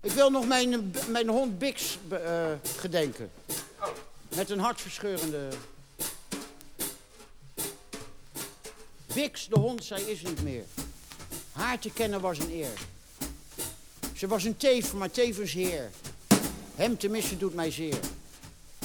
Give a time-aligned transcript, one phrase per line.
[0.00, 3.30] Ik wil nog mijn, mijn hond Bix eh, gedenken.
[4.34, 5.48] Met een hartverscheurende...
[9.14, 10.64] Bix, de hond, zij is niet meer.
[11.52, 12.72] Haar te kennen was een eer.
[14.14, 15.90] Ze was een teef, maar tevens heer.
[16.74, 17.98] Hem te missen doet mij zeer.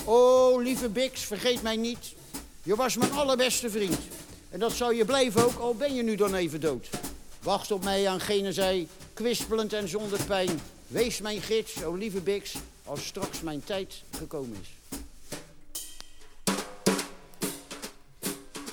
[0.06, 2.14] O, lieve Bix, vergeet mij niet.
[2.64, 4.00] Je was mijn allerbeste vriend.
[4.50, 6.90] En dat zou je blijven ook, al ben je nu dan even dood.
[7.42, 10.60] Wacht op mij aan gene zij, kwispelend en zonder pijn.
[10.88, 12.56] Wees mijn gids, o lieve Bix,
[12.86, 14.70] als straks mijn tijd gekomen is.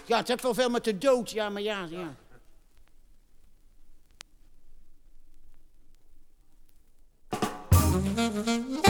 [0.06, 2.14] Ja, het heeft wel veel met de dood, ja, maar ja, ja.
[8.16, 8.89] ja.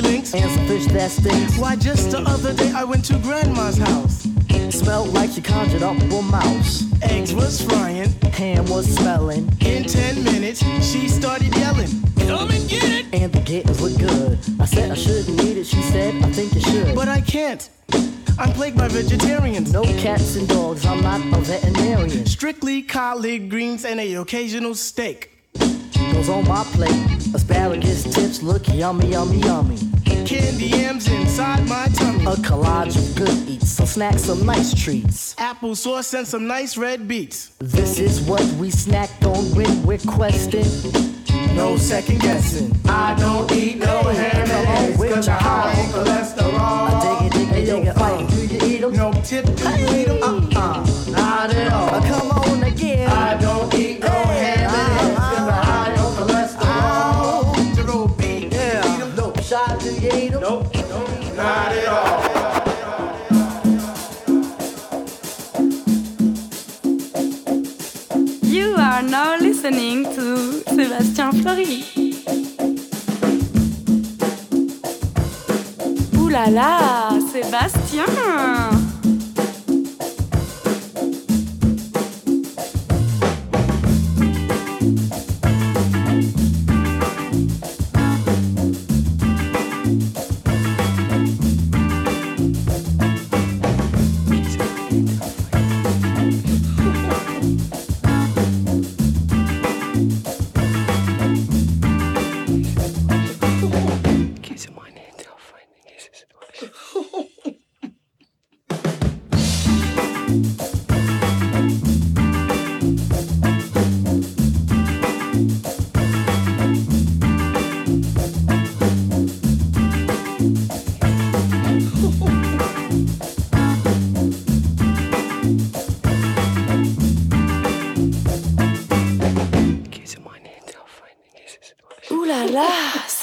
[0.00, 0.34] Links.
[0.34, 1.58] And some fish that stinks.
[1.58, 4.26] Why, just the other day I went to grandma's house.
[4.70, 6.84] Smelled like she conjured up a mouse.
[7.02, 8.10] Eggs was frying.
[8.32, 9.48] Ham was smelling.
[9.60, 11.88] In 10 minutes, she started yelling,
[12.26, 13.06] Come and get it!
[13.12, 14.38] And the kittens look good.
[14.60, 15.66] I said I shouldn't eat it.
[15.66, 16.94] She said, I think you should.
[16.94, 17.68] But I can't.
[18.38, 19.72] I'm plagued by vegetarians.
[19.72, 20.86] no cats and dogs.
[20.86, 22.24] I'm not a veterinarian.
[22.26, 25.30] Strictly collard greens and a occasional steak.
[26.12, 27.01] Goes on my plate.
[28.82, 29.78] Asparagus tips look yummy, yummy, yummy.
[30.26, 32.24] Candy yams inside my tummy.
[32.24, 33.70] A collage of good eats.
[33.70, 35.34] Some snacks, some nice treats.
[35.36, 37.52] Applesauce and some nice red beets.
[37.58, 40.66] This is what we snacked on when we're questing.
[41.54, 42.74] No second guessing.
[42.86, 47.20] I don't eat no ham and eggs, with your high in I cholesterol.
[47.20, 47.96] dig it, dig it, dig it.
[47.96, 48.92] Uh, do you eat 'em?
[48.94, 50.22] No tip, do you eat 'em?
[50.56, 52.00] Uh, not at all.
[52.02, 53.08] come on again.
[53.10, 53.51] I don't
[69.62, 71.84] listening to Sébastien Fleury.
[76.18, 78.04] Ouh là Sébastien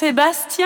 [0.09, 0.65] Sébastien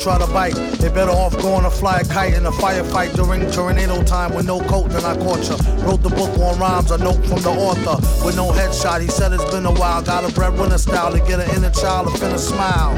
[0.00, 0.54] tried to bite.
[0.80, 4.46] They better off going to fly a kite in a firefight during tornado time with
[4.46, 5.56] no coat than I caught you.
[5.84, 9.02] Wrote the book on rhymes, a note from the author with no headshot.
[9.02, 10.02] He said it's been a while.
[10.02, 12.96] Got a breadwinner style to get an inner child to finna smile.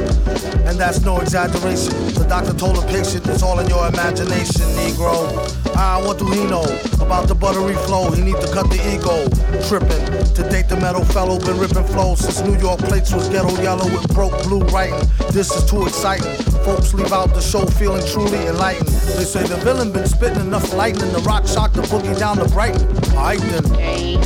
[0.68, 1.92] And that's no exaggeration.
[2.14, 5.26] The doctor told the patient it's all in your imagination, Negro.
[5.74, 6.62] Ah, what do he know
[7.00, 8.12] about the buttery flow?
[8.12, 9.26] He need to cut the ego.
[9.66, 13.50] Tripping to date the metal fellow, been ripping flows since New York plates was ghetto
[13.60, 15.08] yellow with broke blue writing.
[15.32, 16.51] This is too exciting.
[16.64, 18.86] Folks leave out the show feeling truly enlightened.
[18.88, 21.12] They say the villain been spitting enough lightning.
[21.12, 22.86] The rock shock the boogie down to Brighton.
[23.16, 24.22] Alright then.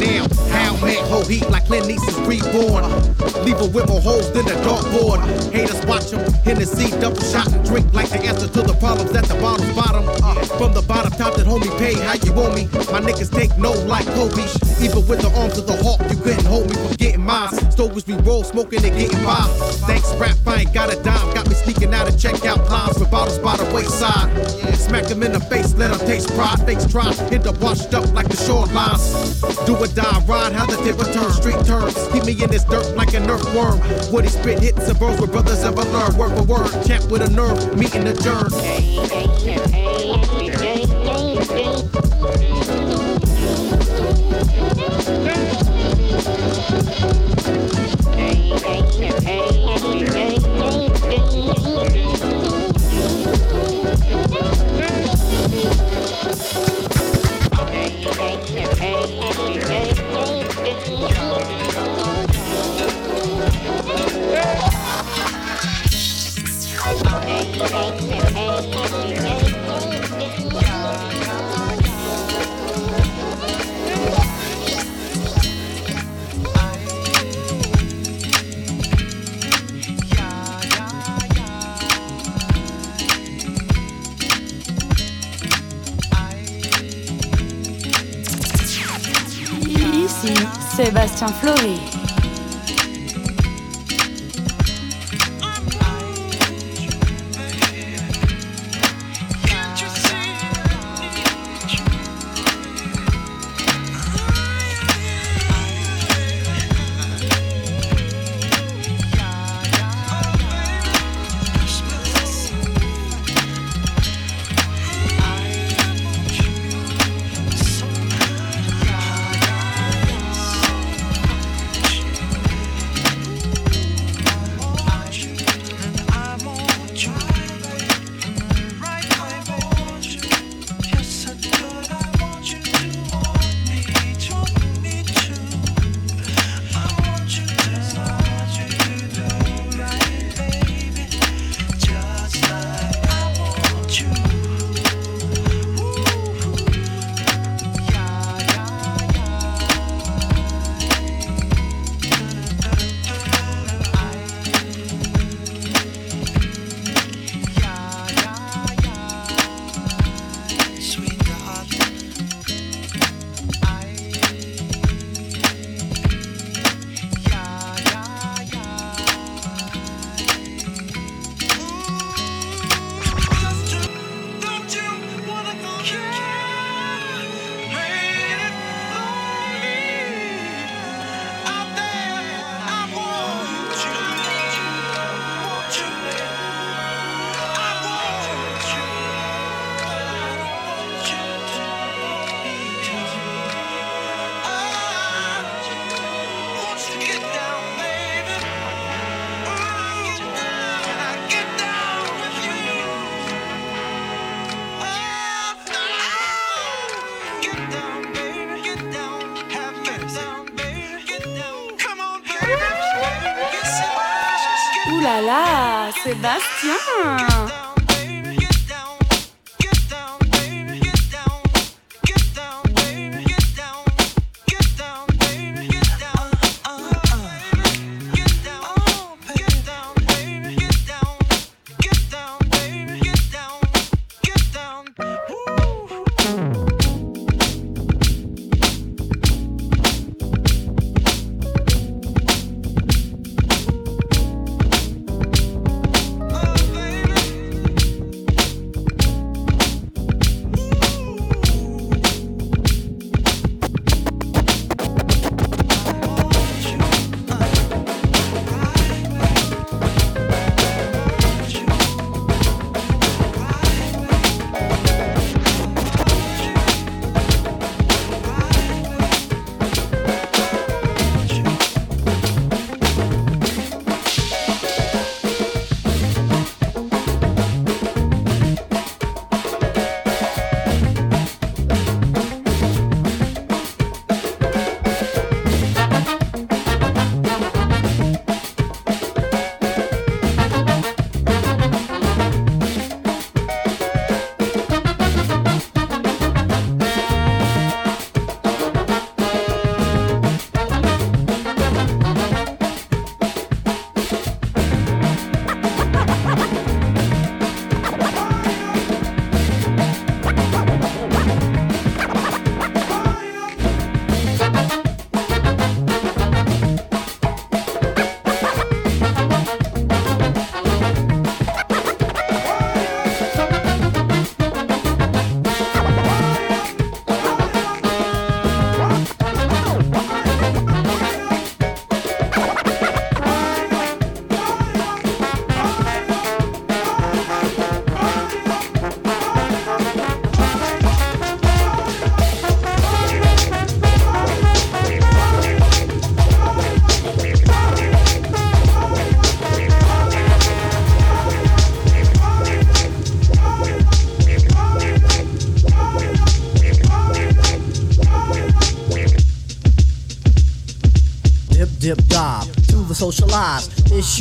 [0.00, 2.84] How man, whole heat like Clint Eastwood's reborn.
[3.44, 5.20] Leave a with more holes than a dartboard.
[5.52, 9.26] Haters watch them, Hennessy double shot and drink like the answer to the problems at
[9.26, 10.08] the bottom's bottom.
[10.24, 12.64] Uh, from the bottom top that homie pay how you want me.
[12.90, 14.69] My niggas take no like Kobe.
[14.80, 17.48] Even with the arms of the hawk, you couldn't hold me from getting mine.
[17.68, 19.44] Stovers we roll, smoking and getting by.
[19.86, 21.34] Thanks, rap, I ain't got a dime.
[21.34, 24.30] Got me sneaking out of checkout lines with bottles by the wayside.
[24.74, 26.58] Smack them in the face, let them taste pride.
[26.64, 29.04] Fakes try, end up washed up like the shorelines.
[29.66, 31.94] Do or die, ride how the tip return, street turns.
[32.12, 33.80] Keep me in this dirt like an earthworm.
[34.22, 36.16] He spit hits and bros where brothers ever learn.
[36.16, 38.48] Word for word, champ with a nerve, meeting the germ.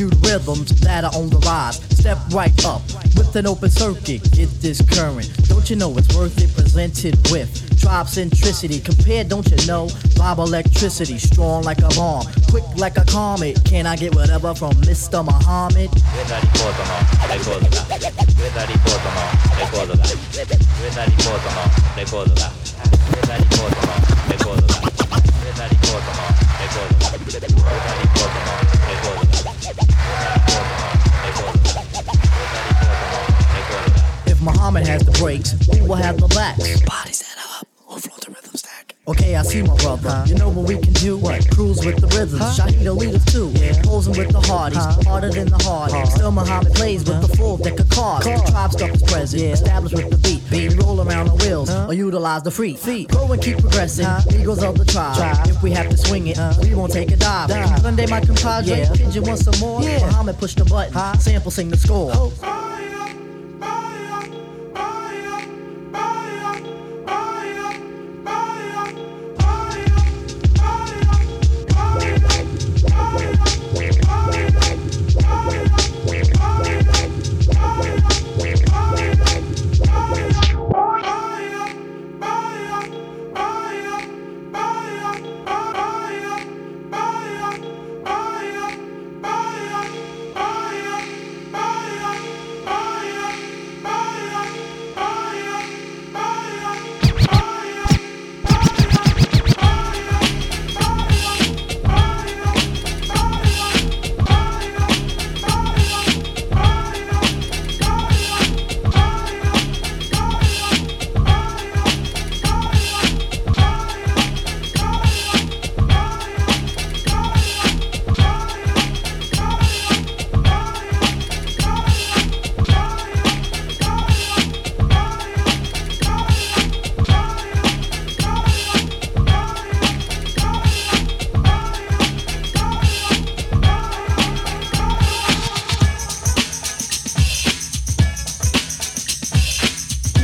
[0.08, 1.76] rhythms that are on the rise.
[1.98, 2.82] Step right up
[3.18, 5.30] with an open circuit, get this current.
[5.48, 6.54] Don't you know it's worth it?
[6.56, 8.84] Presented with tribe centricity.
[8.84, 9.90] Compared, don't you know?
[10.16, 13.60] Bob electricity, strong like a bomb, quick like a comet.
[13.66, 15.24] Can I get whatever from Mr.
[15.24, 15.90] Muhammad?
[35.20, 36.82] Muhammad has the brakes, who will have the backs?
[36.82, 38.96] Bodies that up, who float the rhythm stack.
[39.08, 40.24] Okay, I see my brother.
[40.28, 41.18] You know what we can do?
[41.18, 41.50] What?
[41.52, 42.42] Cruise with the rhythms.
[42.58, 43.52] Shahida lead us too.
[43.84, 45.92] Posing with the hardies, harder than the hard.
[46.10, 48.26] Still Muhammad plays with the full deck of cards.
[48.26, 50.42] Tribe stuff is present, established with the beat.
[50.52, 53.10] We roll around the wheels or utilize the free feet.
[53.10, 54.08] Go and keep progressing.
[54.40, 55.48] Eagles of the tribe.
[55.48, 57.50] If we have to swing it, we won't take a dive.
[57.82, 58.88] Sunday, my compadre.
[58.96, 59.82] Kid, you want some more?
[59.82, 61.20] Muhammad push the button.
[61.20, 62.12] Sample sing the score.
[62.14, 62.59] Oh.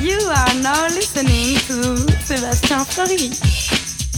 [0.05, 3.31] You are now listening to Sébastien Fleury.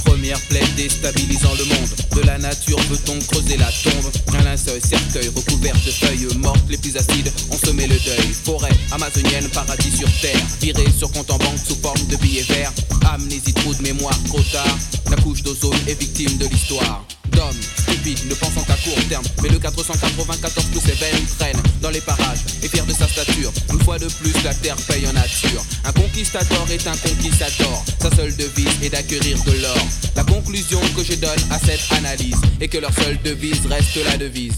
[0.03, 1.89] première plaie déstabilisant le monde.
[2.13, 4.11] De la nature veut-on creuser la tombe?
[4.38, 8.33] Un linceul, cercueil recouvert de feuilles mortes, les plus acides ont semé le deuil.
[8.43, 12.73] Forêt amazonienne, paradis sur terre, viré sur compte en banque sous forme de billets verts.
[13.13, 14.77] Amnésie, trou de mémoire, trop tard.
[15.09, 17.61] La couche d'ozone est victime de l'histoire d'hommes
[18.15, 19.23] ne pensant qu'à court terme.
[19.41, 23.51] Mais le 494 tous ses veines traînent dans les parages et fier de sa stature.
[23.71, 25.63] Une fois de plus, la terre paye en nature.
[25.83, 27.83] Un conquistador est un conquistador.
[28.01, 29.87] Sa seule devise est d'acquérir de l'or.
[30.15, 34.17] La conclusion que je donne à cette analyse est que leur seule devise reste la
[34.17, 34.53] devise.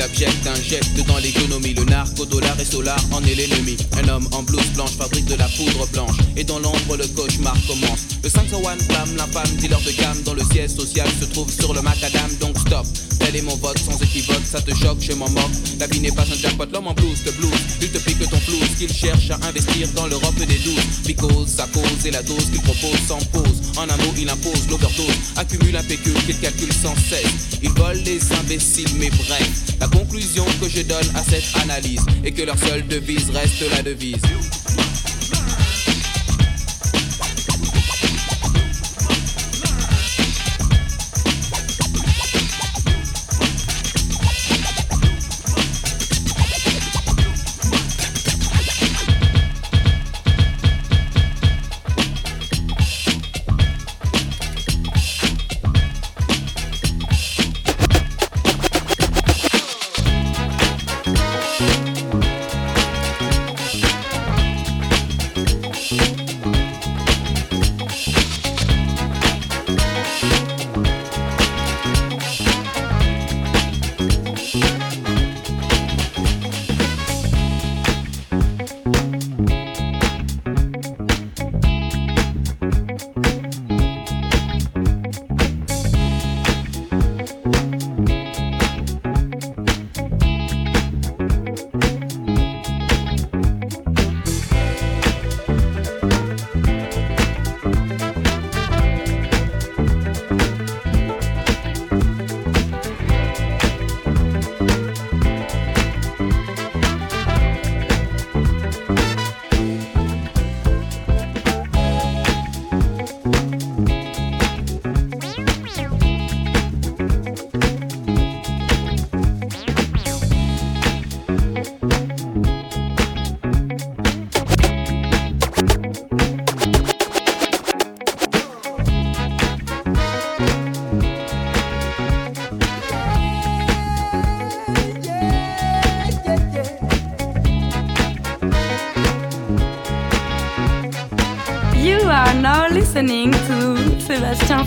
[0.00, 1.74] Abject injecte dans l'économie.
[1.74, 3.76] Le narco dollar et solar en est l'ennemi.
[4.02, 6.16] Un homme en blouse blanche fabrique de la poudre blanche.
[6.36, 8.06] Et dans l'ombre le cauchemar commence.
[8.22, 10.22] Le 501 flamme l'infâme dealer de gamme.
[10.24, 12.30] Dans le siège social se trouve sur le macadam.
[12.40, 12.86] Donc stop
[13.42, 15.50] mon vote sans équivoque ça te choque je m'en moque.
[15.78, 18.38] La vie n'est pas un jackpot l'homme en blouse te blues il te pique ton
[18.40, 20.84] flouze qu'il cherche à investir dans l'Europe des douze.
[21.06, 24.68] Because sa cause et la dose qu'il propose sans pause en un mot il impose
[24.70, 25.18] l'overdose.
[25.36, 27.58] Accumule un pécule qu'il calcule sans cesse.
[27.62, 29.50] Il vole les imbéciles mais bref.
[29.80, 33.82] La conclusion que je donne à cette analyse est que leur seule devise reste la
[33.82, 34.22] devise.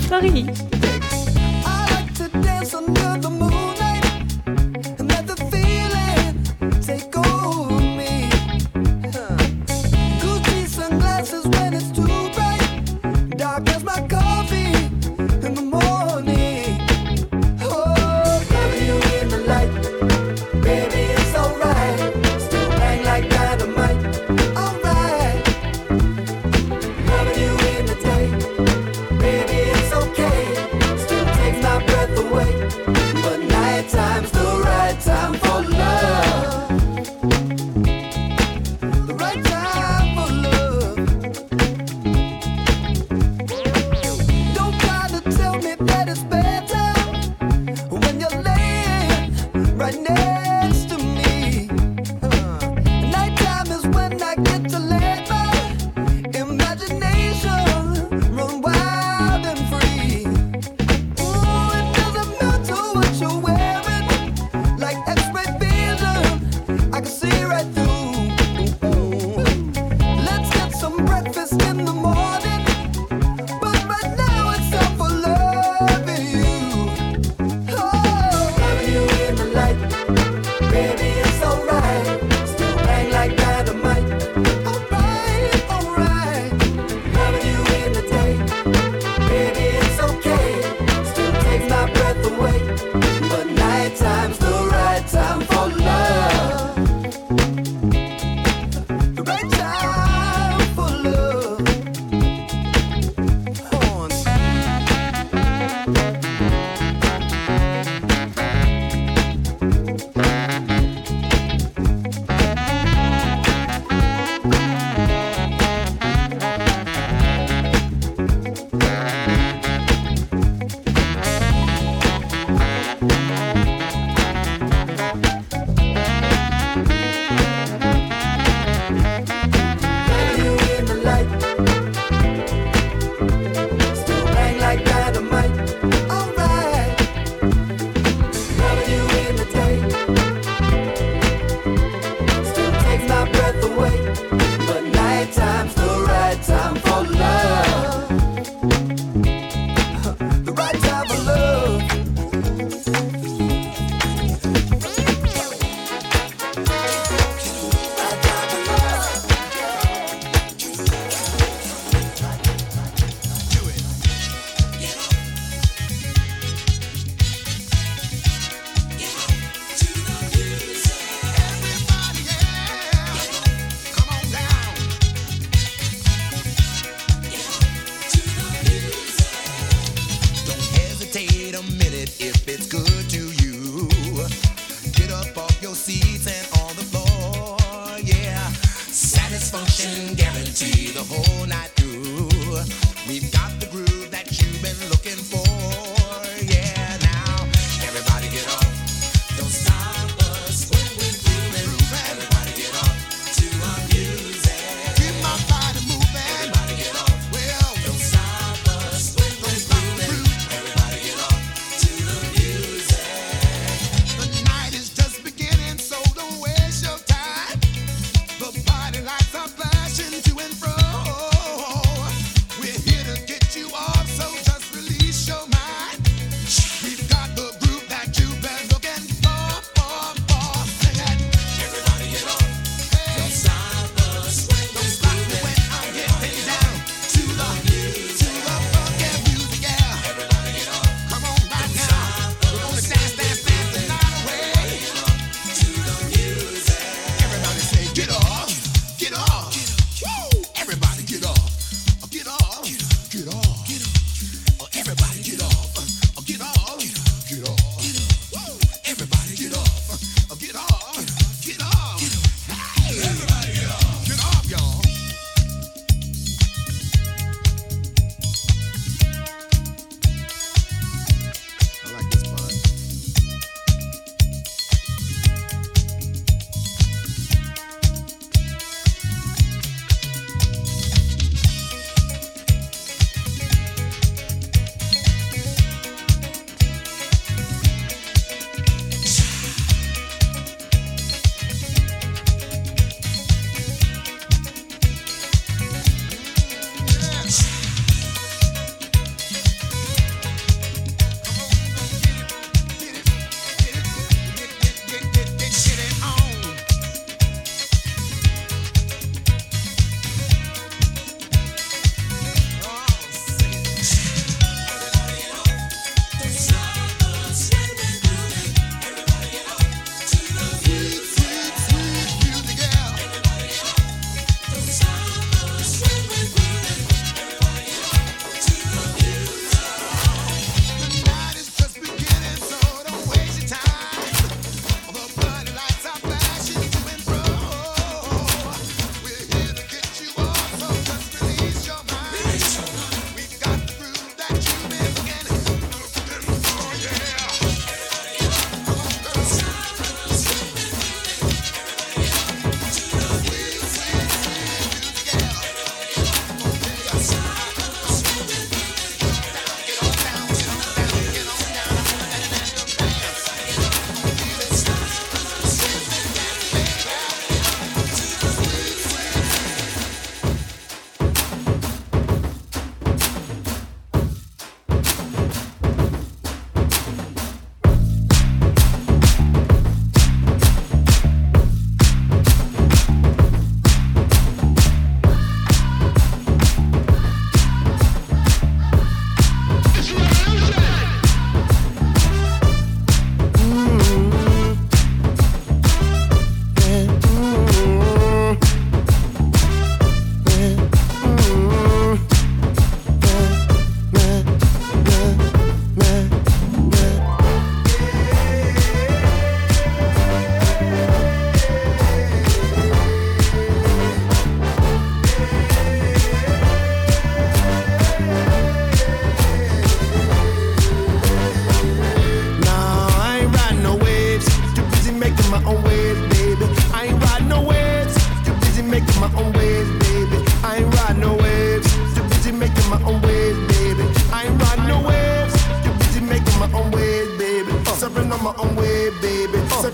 [0.08, 0.67] Paris.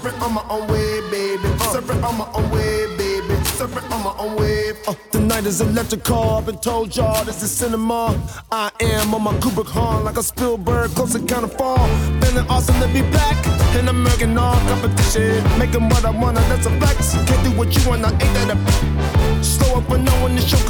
[0.05, 1.59] Separate on my own way, baby.
[1.73, 3.43] Separate on my own way, baby.
[3.45, 4.73] Separate on my own way.
[4.87, 6.37] Uh, the night is electrical.
[6.37, 8.15] I've been told y'all this is cinema.
[8.53, 11.89] I am on my Kubrick horn like a Spielberg, close to kind of fall.
[12.21, 13.47] Feeling awesome to be back,
[13.79, 15.43] And I'm making all competition.
[15.59, 17.15] Making what I wanna, that's a flex.
[17.27, 19.43] Can't do what you want, I ain't that a.
[19.43, 20.61] Slow up when no one is your.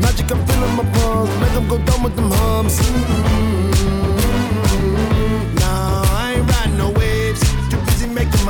[0.00, 1.30] Magic, I'm feeling my palms.
[1.40, 2.78] Make them go down with them hums.
[2.78, 3.71] Mm -hmm.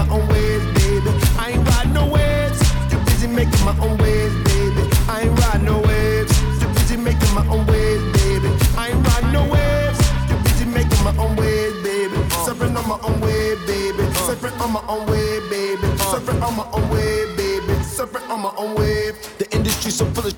[0.04, 1.10] my own ways, baby.
[1.38, 2.58] I ain't riding no waves.
[2.90, 4.82] Too busy making my own ways, baby.
[5.08, 6.32] I ain't riding no waves.
[6.60, 8.48] Too busy making my own ways, baby.
[8.76, 9.98] I ain't riding no waves.
[10.28, 12.16] Too busy making my own ways, baby.
[12.44, 14.02] Surfing on my own way, baby.
[14.26, 15.86] Surfing on my own way, baby.
[16.10, 17.74] Surfing on my own way, baby.
[17.96, 19.14] Surfing on my own wave.
[19.38, 20.34] The industry so full of.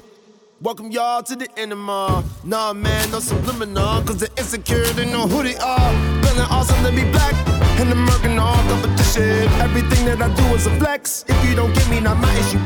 [0.61, 2.25] Welcome y'all to the enema.
[2.43, 5.93] Nah, man, no subliminal, cause they're insecure, they know who they are.
[6.23, 7.64] Feeling awesome to be black.
[7.81, 9.49] And the American all competition.
[9.61, 11.25] Everything that I do is a flex.
[11.29, 12.61] If you don't get me, not my issue.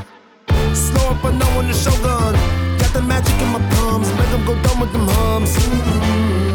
[0.74, 2.34] Slow up, I know when the shogun.
[2.78, 4.08] Got the magic in my palms.
[4.18, 5.56] Make them go dumb with them hums.
[5.56, 6.48] Mm-hmm.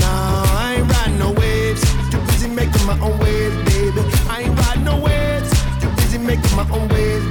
[0.00, 1.82] Nah, I ain't riding no waves.
[2.10, 4.00] Too busy making my own waves, baby.
[4.28, 5.50] I ain't riding no waves.
[5.80, 7.21] Too busy making my own waves,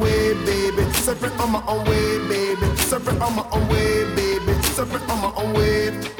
[0.00, 0.82] own wave, baby.
[0.92, 2.66] Surfing on my own wave, baby.
[2.76, 4.52] Surfing on my own wave, baby.
[4.74, 6.19] Surfing on my own wave.